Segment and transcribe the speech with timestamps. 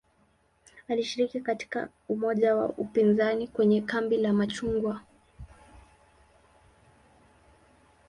[0.87, 5.01] Alishiriki katika umoja wa upinzani kwenye "kambi la machungwa".